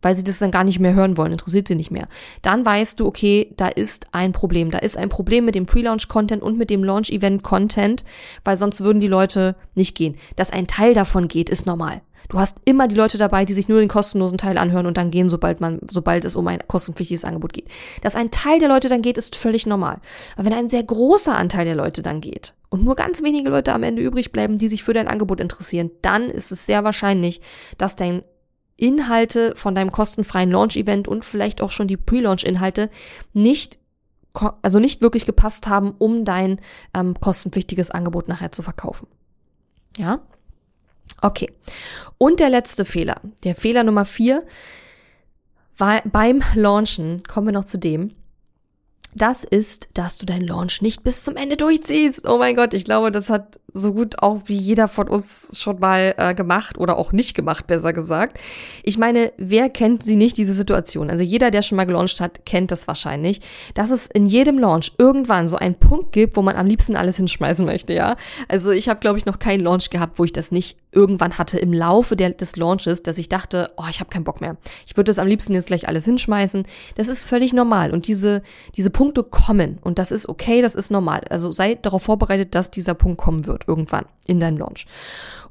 [0.03, 2.09] weil sie das dann gar nicht mehr hören wollen, interessiert sie nicht mehr.
[2.43, 4.71] Dann weißt du, okay, da ist ein Problem.
[4.71, 8.05] Da ist ein Problem mit dem Pre-Launch-Content und mit dem Launch-Event-Content,
[8.45, 10.17] weil sonst würden die Leute nicht gehen.
[10.37, 12.03] Dass ein Teil davon geht, ist normal.
[12.29, 15.11] Du hast immer die Leute dabei, die sich nur den kostenlosen Teil anhören und dann
[15.11, 17.69] gehen, sobald man, sobald es um ein kostenpflichtiges Angebot geht.
[18.03, 20.01] Dass ein Teil der Leute dann geht, ist völlig normal.
[20.37, 23.73] Aber wenn ein sehr großer Anteil der Leute dann geht und nur ganz wenige Leute
[23.73, 27.41] am Ende übrig bleiben, die sich für dein Angebot interessieren, dann ist es sehr wahrscheinlich,
[27.77, 28.23] dass dein
[28.83, 32.91] Inhalte von deinem kostenfreien Launch-Event und vielleicht auch schon die Pre-Launch-Inhalte
[33.33, 33.79] nicht
[34.63, 36.59] also nicht wirklich gepasst haben, um dein
[36.95, 39.07] ähm, kostenpflichtiges Angebot nachher zu verkaufen.
[39.95, 40.21] Ja?
[41.21, 41.53] Okay.
[42.17, 44.43] Und der letzte Fehler, der Fehler Nummer vier,
[45.77, 48.15] war beim Launchen, kommen wir noch zu dem,
[49.15, 52.27] das ist, dass du deinen Launch nicht bis zum Ende durchziehst.
[52.27, 55.79] Oh mein Gott, ich glaube, das hat so gut auch wie jeder von uns schon
[55.81, 58.39] mal äh, gemacht oder auch nicht gemacht, besser gesagt.
[58.83, 61.11] Ich meine, wer kennt sie nicht, diese Situation?
[61.11, 63.41] Also jeder, der schon mal gelauncht hat, kennt das wahrscheinlich,
[63.75, 67.17] dass es in jedem Launch irgendwann so einen Punkt gibt, wo man am liebsten alles
[67.17, 68.17] hinschmeißen möchte, ja?
[68.49, 71.59] Also ich habe, glaube ich, noch keinen Launch gehabt, wo ich das nicht irgendwann hatte
[71.59, 74.59] im Laufe der, des Launches, dass ich dachte, oh, ich habe keinen Bock mehr.
[74.87, 76.67] Ich würde das am liebsten jetzt gleich alles hinschmeißen.
[76.95, 77.93] Das ist völlig normal.
[77.93, 78.43] Und diese,
[78.77, 79.79] diese Punkte kommen.
[79.83, 81.23] Und das ist okay, das ist normal.
[81.31, 84.87] Also sei darauf vorbereitet, dass dieser Punkt kommen wird irgendwann in deinem Launch.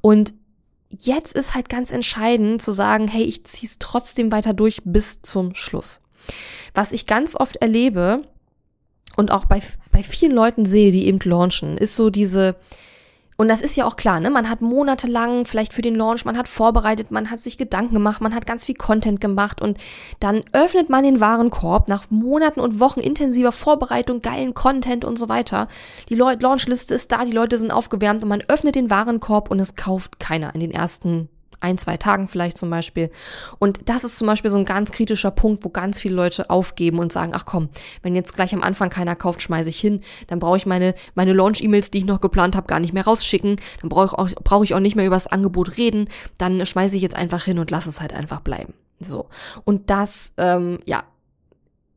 [0.01, 0.33] Und
[0.89, 5.23] jetzt ist halt ganz entscheidend zu sagen, hey, ich ziehe es trotzdem weiter durch bis
[5.23, 6.01] zum Schluss.
[6.75, 8.21] Was ich ganz oft erlebe
[9.17, 12.55] und auch bei, bei vielen Leuten sehe, die eben launchen, ist so diese,
[13.41, 14.29] und das ist ja auch klar, ne?
[14.29, 18.21] Man hat monatelang vielleicht für den Launch, man hat vorbereitet, man hat sich Gedanken gemacht,
[18.21, 19.79] man hat ganz viel Content gemacht und
[20.19, 25.27] dann öffnet man den Warenkorb nach Monaten und Wochen intensiver Vorbereitung, geilen Content und so
[25.27, 25.69] weiter.
[26.09, 29.75] Die Launchliste ist da, die Leute sind aufgewärmt und man öffnet den Warenkorb und es
[29.75, 31.27] kauft keiner in den ersten
[31.61, 33.09] ein, zwei Tagen vielleicht zum Beispiel.
[33.59, 36.99] Und das ist zum Beispiel so ein ganz kritischer Punkt, wo ganz viele Leute aufgeben
[36.99, 37.69] und sagen, ach komm,
[38.01, 41.33] wenn jetzt gleich am Anfang keiner kauft, schmeiße ich hin, dann brauche ich meine, meine
[41.33, 44.63] Launch-E-Mails, die ich noch geplant habe, gar nicht mehr rausschicken, dann brauche ich, auch, brauche
[44.63, 47.71] ich auch nicht mehr über das Angebot reden, dann schmeiße ich jetzt einfach hin und
[47.71, 48.73] lasse es halt einfach bleiben.
[48.99, 49.27] So.
[49.63, 51.03] Und das, ähm, ja,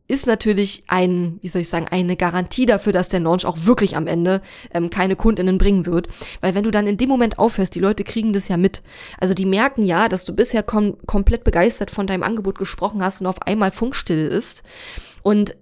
[0.06, 3.96] ist natürlich ein, wie soll ich sagen, eine Garantie dafür, dass der Launch auch wirklich
[3.96, 6.08] am Ende ähm, keine Kundinnen bringen wird.
[6.42, 8.82] Weil wenn du dann in dem Moment aufhörst, die Leute kriegen das ja mit.
[9.18, 13.22] Also die merken ja, dass du bisher kom komplett begeistert von deinem Angebot gesprochen hast
[13.22, 14.62] und auf einmal Funkstille ist.
[15.22, 15.56] Und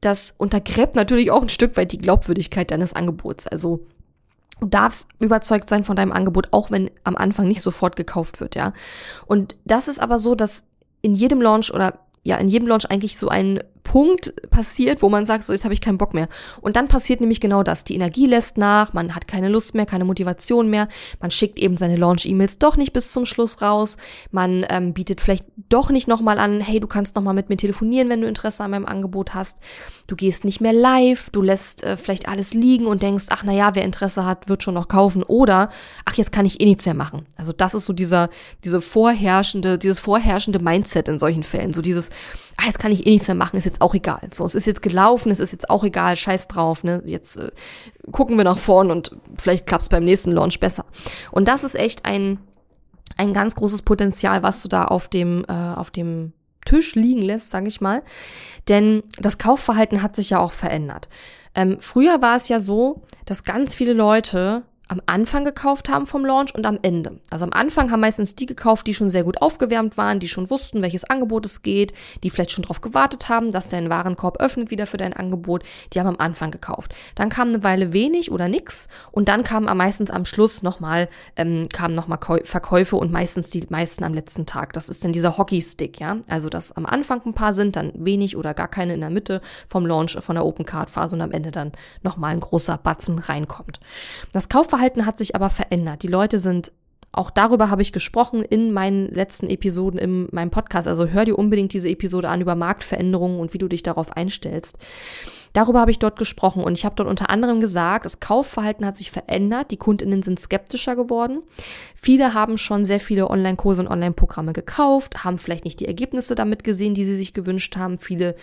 [0.00, 3.46] das untergräbt natürlich auch ein Stück weit die Glaubwürdigkeit deines Angebots.
[3.46, 3.86] Also
[4.60, 8.54] Du darfst überzeugt sein von deinem Angebot, auch wenn am Anfang nicht sofort gekauft wird,
[8.54, 8.72] ja.
[9.26, 10.64] Und das ist aber so, dass
[11.02, 13.58] in jedem Launch oder ja in jedem Launch eigentlich so ein
[13.94, 16.26] Punkt passiert, wo man sagt, so jetzt habe ich keinen Bock mehr.
[16.60, 17.84] Und dann passiert nämlich genau das.
[17.84, 20.88] Die Energie lässt nach, man hat keine Lust mehr, keine Motivation mehr,
[21.20, 23.96] man schickt eben seine Launch-E-Mails doch nicht bis zum Schluss raus,
[24.32, 28.08] man ähm, bietet vielleicht doch nicht nochmal an, hey, du kannst nochmal mit mir telefonieren,
[28.08, 29.60] wenn du Interesse an meinem Angebot hast.
[30.08, 33.76] Du gehst nicht mehr live, du lässt äh, vielleicht alles liegen und denkst, ach naja,
[33.76, 35.22] wer Interesse hat, wird schon noch kaufen.
[35.22, 35.70] Oder,
[36.04, 37.26] ach, jetzt kann ich eh nichts mehr machen.
[37.36, 38.28] Also das ist so dieser,
[38.64, 41.72] diese vorherrschende, dieses vorherrschende Mindset in solchen Fällen.
[41.72, 42.10] So dieses,
[42.56, 44.28] ah, jetzt kann ich eh nichts mehr machen, ist jetzt auch egal.
[44.32, 47.02] So, es ist jetzt gelaufen, es ist jetzt auch egal, scheiß drauf, ne?
[47.04, 47.50] Jetzt äh,
[48.12, 50.84] gucken wir nach vorn und vielleicht klappt's beim nächsten Launch besser.
[51.30, 52.38] Und das ist echt ein,
[53.16, 56.32] ein ganz großes Potenzial, was du da auf dem, äh, auf dem
[56.64, 58.02] Tisch liegen lässt, sage ich mal.
[58.68, 61.08] Denn das Kaufverhalten hat sich ja auch verändert.
[61.54, 66.24] Ähm, früher war es ja so, dass ganz viele Leute am Anfang gekauft haben vom
[66.24, 67.20] Launch und am Ende.
[67.30, 70.50] Also am Anfang haben meistens die gekauft, die schon sehr gut aufgewärmt waren, die schon
[70.50, 74.70] wussten, welches Angebot es geht, die vielleicht schon darauf gewartet haben, dass dein Warenkorb öffnet
[74.70, 75.62] wieder für dein Angebot.
[75.92, 76.94] Die haben am Anfang gekauft.
[77.14, 81.08] Dann kam eine Weile wenig oder nix und dann kamen am meistens am Schluss nochmal,
[81.36, 84.72] ähm, kamen nochmal Verkäufe und meistens die meisten am letzten Tag.
[84.72, 86.18] Das ist dann dieser Hockeystick, ja.
[86.28, 89.40] Also dass am Anfang ein paar sind, dann wenig oder gar keine in der Mitte
[89.68, 93.18] vom Launch, von der Open Card Phase und am Ende dann nochmal ein großer Batzen
[93.18, 93.80] reinkommt.
[94.32, 96.02] Das Kauf Kaufverhalten hat sich aber verändert.
[96.02, 96.72] Die Leute sind
[97.12, 100.88] auch darüber habe ich gesprochen in meinen letzten Episoden in meinem Podcast.
[100.88, 104.78] Also hör dir unbedingt diese Episode an über Marktveränderungen und wie du dich darauf einstellst.
[105.52, 108.96] Darüber habe ich dort gesprochen und ich habe dort unter anderem gesagt, das Kaufverhalten hat
[108.96, 111.44] sich verändert, die Kundinnen sind skeptischer geworden.
[111.94, 116.64] Viele haben schon sehr viele Online-Kurse und Online-Programme gekauft, haben vielleicht nicht die Ergebnisse damit
[116.64, 118.00] gesehen, die sie sich gewünscht haben.
[118.00, 118.34] Viele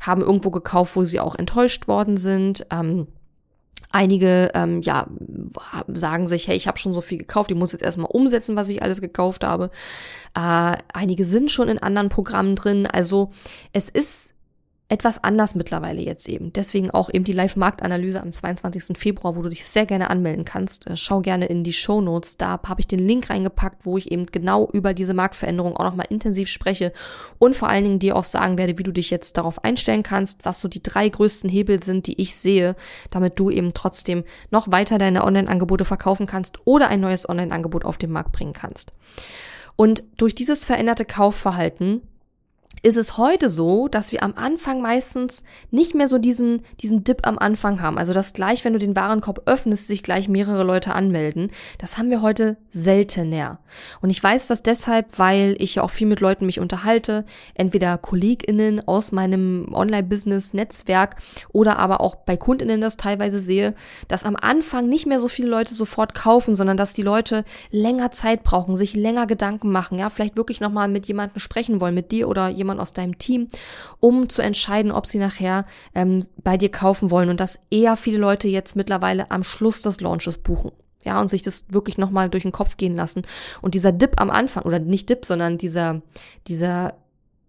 [0.00, 2.66] haben irgendwo gekauft, wo sie auch enttäuscht worden sind.
[2.70, 3.08] Ähm,
[3.92, 5.06] Einige ähm, ja,
[5.88, 8.68] sagen sich, hey, ich habe schon so viel gekauft, ich muss jetzt erstmal umsetzen, was
[8.68, 9.70] ich alles gekauft habe.
[10.34, 12.86] Äh, einige sind schon in anderen Programmen drin.
[12.86, 13.32] Also
[13.72, 14.35] es ist
[14.88, 16.52] etwas anders mittlerweile jetzt eben.
[16.52, 18.96] Deswegen auch eben die Live-Marktanalyse am 22.
[18.96, 20.86] Februar, wo du dich sehr gerne anmelden kannst.
[20.86, 22.36] Äh, schau gerne in die Show Notes.
[22.36, 26.06] Da habe ich den Link reingepackt, wo ich eben genau über diese Marktveränderung auch nochmal
[26.08, 26.92] intensiv spreche
[27.38, 30.44] und vor allen Dingen dir auch sagen werde, wie du dich jetzt darauf einstellen kannst,
[30.44, 32.76] was so die drei größten Hebel sind, die ich sehe,
[33.10, 34.22] damit du eben trotzdem
[34.52, 38.92] noch weiter deine Online-Angebote verkaufen kannst oder ein neues Online-Angebot auf den Markt bringen kannst.
[39.74, 42.02] Und durch dieses veränderte Kaufverhalten
[42.86, 47.26] ist es heute so, dass wir am Anfang meistens nicht mehr so diesen, diesen Dip
[47.26, 47.98] am Anfang haben.
[47.98, 51.50] Also dass gleich, wenn du den Warenkorb öffnest, sich gleich mehrere Leute anmelden.
[51.78, 53.58] Das haben wir heute seltener.
[54.02, 57.24] Und ich weiß das deshalb, weil ich ja auch viel mit Leuten mich unterhalte.
[57.54, 61.16] Entweder KollegInnen aus meinem Online-Business-Netzwerk
[61.52, 63.74] oder aber auch bei KundInnen das teilweise sehe,
[64.06, 68.12] dass am Anfang nicht mehr so viele Leute sofort kaufen, sondern dass die Leute länger
[68.12, 72.12] Zeit brauchen, sich länger Gedanken machen, ja, vielleicht wirklich nochmal mit jemandem sprechen wollen, mit
[72.12, 73.48] dir oder jemand aus deinem Team,
[74.00, 78.18] um zu entscheiden, ob sie nachher ähm, bei dir kaufen wollen und dass eher viele
[78.18, 80.72] Leute jetzt mittlerweile am Schluss des Launches buchen.
[81.04, 83.22] Ja, und sich das wirklich nochmal durch den Kopf gehen lassen.
[83.62, 86.02] Und dieser Dip am Anfang, oder nicht Dip, sondern dieser,
[86.48, 86.94] dieser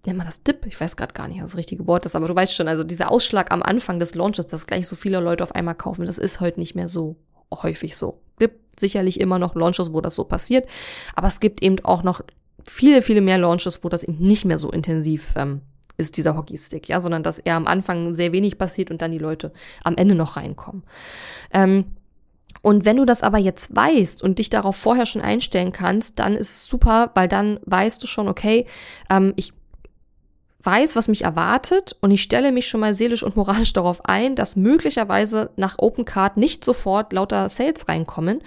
[0.07, 0.65] nennt man das Dip?
[0.65, 2.83] Ich weiß gerade gar nicht, was das richtige Wort ist, aber du weißt schon, also
[2.83, 6.17] dieser Ausschlag am Anfang des Launches, dass gleich so viele Leute auf einmal kaufen, das
[6.17, 7.15] ist heute nicht mehr so
[7.51, 8.19] häufig so.
[8.39, 10.67] Gibt sicherlich immer noch Launches, wo das so passiert,
[11.15, 12.21] aber es gibt eben auch noch
[12.65, 15.61] viele, viele mehr Launches, wo das eben nicht mehr so intensiv ähm,
[15.97, 19.17] ist, dieser Hockeystick, ja, sondern dass eher am Anfang sehr wenig passiert und dann die
[19.17, 19.51] Leute
[19.83, 20.83] am Ende noch reinkommen.
[21.51, 21.85] Ähm,
[22.63, 26.33] und wenn du das aber jetzt weißt und dich darauf vorher schon einstellen kannst, dann
[26.33, 28.65] ist es super, weil dann weißt du schon, okay,
[29.09, 29.53] ähm, ich
[30.67, 34.35] weiß, was mich erwartet und ich stelle mich schon mal seelisch und moralisch darauf ein,
[34.35, 38.41] dass möglicherweise nach Open Card nicht sofort lauter Sales reinkommen,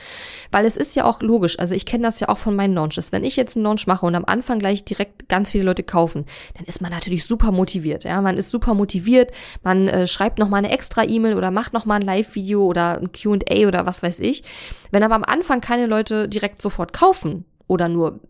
[0.52, 3.10] weil es ist ja auch logisch, also ich kenne das ja auch von meinen Launches.
[3.10, 6.26] Wenn ich jetzt einen Launch mache und am Anfang gleich direkt ganz viele Leute kaufen,
[6.58, 9.32] dann ist man natürlich super motiviert, ja, man ist super motiviert,
[9.64, 13.66] man äh, schreibt noch eine extra E-Mail oder macht noch ein Live-Video oder ein Q&A
[13.66, 14.44] oder was weiß ich.
[14.90, 18.20] Wenn aber am Anfang keine Leute direkt sofort kaufen oder nur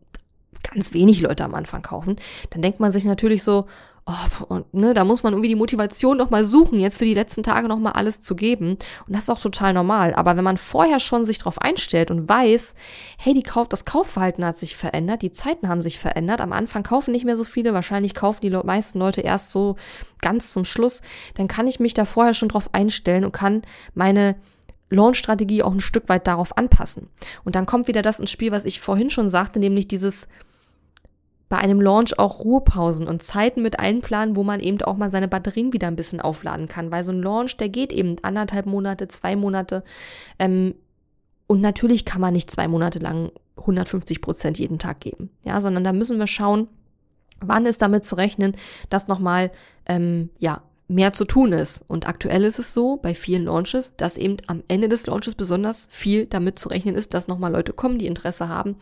[0.63, 2.17] ganz wenig Leute am Anfang kaufen,
[2.51, 3.67] dann denkt man sich natürlich so,
[4.07, 7.15] oh, und, ne, da muss man irgendwie die Motivation noch mal suchen, jetzt für die
[7.15, 8.71] letzten Tage noch mal alles zu geben.
[9.07, 10.15] Und das ist auch total normal.
[10.15, 12.75] Aber wenn man vorher schon sich darauf einstellt und weiß,
[13.19, 16.83] hey, die Kauf, das Kaufverhalten hat sich verändert, die Zeiten haben sich verändert, am Anfang
[16.83, 19.77] kaufen nicht mehr so viele, wahrscheinlich kaufen die meisten Leute erst so
[20.21, 21.03] ganz zum Schluss,
[21.35, 23.63] dann kann ich mich da vorher schon drauf einstellen und kann
[23.95, 24.37] meine
[24.91, 27.09] Launch-Strategie auch ein Stück weit darauf anpassen.
[27.45, 30.27] Und dann kommt wieder das ins Spiel, was ich vorhin schon sagte, nämlich dieses
[31.51, 35.29] bei einem Launch auch Ruhepausen und Zeiten mit einplanen, wo man eben auch mal seine
[35.29, 36.91] Batterien wieder ein bisschen aufladen kann.
[36.91, 39.85] Weil so ein Launch, der geht eben anderthalb Monate, zwei Monate.
[40.39, 40.75] Ähm,
[41.47, 45.29] und natürlich kann man nicht zwei Monate lang 150 Prozent jeden Tag geben.
[45.45, 46.69] Ja, sondern da müssen wir schauen,
[47.41, 48.55] Wann ist damit zu rechnen,
[48.91, 49.51] dass nochmal,
[49.87, 51.85] ähm, ja, mehr zu tun ist.
[51.87, 55.89] Und aktuell ist es so bei vielen Launches, dass eben am Ende des Launches besonders
[55.91, 58.77] viel damit zu rechnen ist, dass nochmal Leute kommen, die Interesse haben.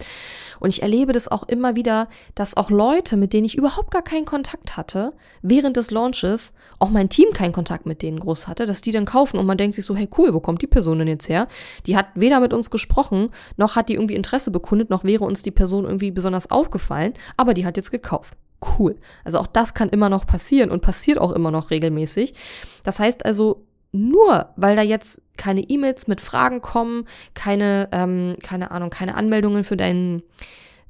[0.59, 4.03] Und ich erlebe das auch immer wieder, dass auch Leute, mit denen ich überhaupt gar
[4.03, 8.64] keinen Kontakt hatte, während des Launches, auch mein Team keinen Kontakt mit denen groß hatte,
[8.66, 10.99] dass die dann kaufen und man denkt sich so, hey cool, wo kommt die Person
[10.99, 11.47] denn jetzt her?
[11.87, 15.42] Die hat weder mit uns gesprochen, noch hat die irgendwie Interesse bekundet, noch wäre uns
[15.42, 18.35] die Person irgendwie besonders aufgefallen, aber die hat jetzt gekauft
[18.79, 18.97] cool.
[19.25, 22.35] Also auch das kann immer noch passieren und passiert auch immer noch regelmäßig.
[22.83, 28.71] Das heißt also, nur weil da jetzt keine E-Mails mit Fragen kommen, keine, ähm, keine
[28.71, 30.23] Ahnung, keine Anmeldungen für deinen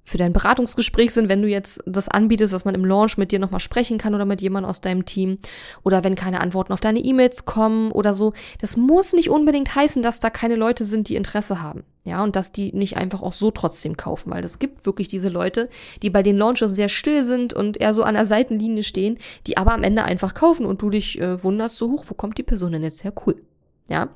[0.09, 3.38] für dein Beratungsgespräch sind, wenn du jetzt das anbietest, dass man im Launch mit dir
[3.38, 5.38] nochmal sprechen kann oder mit jemandem aus deinem Team
[5.85, 8.33] oder wenn keine Antworten auf deine E-Mails kommen oder so.
[8.61, 11.85] Das muss nicht unbedingt heißen, dass da keine Leute sind, die Interesse haben.
[12.05, 15.29] Ja, und dass die nicht einfach auch so trotzdem kaufen, weil es gibt wirklich diese
[15.29, 15.68] Leute,
[16.03, 19.59] die bei den Launches sehr still sind und eher so an der Seitenlinie stehen, die
[19.59, 22.42] aber am Ende einfach kaufen und du dich äh, wunderst so hoch, wo kommt die
[22.42, 23.12] Person denn jetzt her?
[23.27, 23.42] Cool.
[23.90, 24.09] Ja,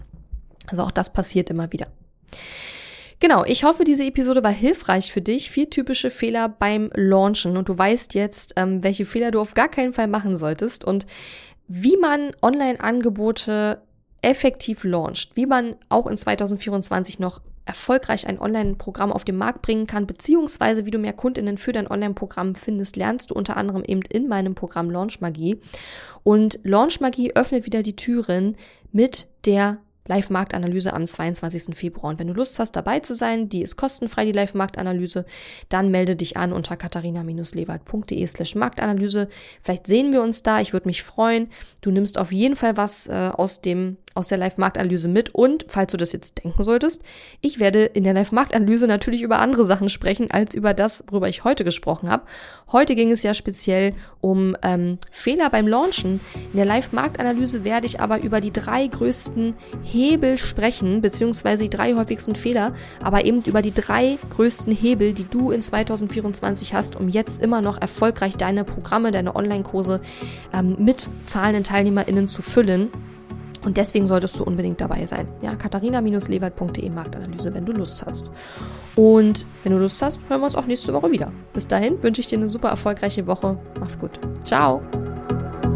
[0.69, 1.89] also auch das passiert immer wieder.
[3.23, 5.49] Genau, ich hoffe, diese Episode war hilfreich für dich.
[5.49, 9.69] Vier typische Fehler beim Launchen und du weißt jetzt, ähm, welche Fehler du auf gar
[9.69, 11.07] keinen Fall machen solltest und
[11.69, 13.81] wie man Online-Angebote
[14.23, 19.87] effektiv launcht, wie man auch in 2024 noch erfolgreich ein Online-Programm auf den Markt bringen
[19.87, 24.03] kann, beziehungsweise wie du mehr Kundinnen für dein Online-Programm findest, lernst du unter anderem eben
[24.03, 25.61] in meinem Programm Launch Magie.
[26.25, 28.57] Und Launch Magie öffnet wieder die Türen
[28.91, 31.77] mit der Live-Marktanalyse am 22.
[31.77, 32.11] Februar.
[32.11, 35.25] Und wenn du Lust hast, dabei zu sein, die ist kostenfrei, die Live-Marktanalyse,
[35.69, 39.29] dann melde dich an unter katharina-lewald.de slash Marktanalyse.
[39.63, 41.49] Vielleicht sehen wir uns da, ich würde mich freuen.
[41.81, 45.93] Du nimmst auf jeden Fall was äh, aus dem aus der Live-Marktanalyse mit und, falls
[45.93, 47.03] du das jetzt denken solltest,
[47.41, 51.45] ich werde in der Live-Marktanalyse natürlich über andere Sachen sprechen, als über das, worüber ich
[51.45, 52.25] heute gesprochen habe.
[52.71, 56.21] Heute ging es ja speziell um ähm, Fehler beim Launchen.
[56.53, 59.55] In der Live-Marktanalyse werde ich aber über die drei größten
[59.93, 65.25] Hebel sprechen, beziehungsweise die drei häufigsten Fehler, aber eben über die drei größten Hebel, die
[65.25, 70.01] du in 2024 hast, um jetzt immer noch erfolgreich deine Programme, deine Online-Kurse
[70.53, 72.89] ähm, mit zahlenden TeilnehmerInnen zu füllen.
[73.65, 75.29] Und deswegen solltest du unbedingt dabei sein.
[75.41, 78.33] Ja, katharina-lewald.de Marktanalyse, wenn du Lust hast.
[78.97, 81.33] Und wenn du Lust hast, hören wir uns auch nächste Woche wieder.
[81.53, 83.57] Bis dahin wünsche ich dir eine super erfolgreiche Woche.
[83.79, 84.19] Mach's gut.
[84.43, 84.83] Ciao.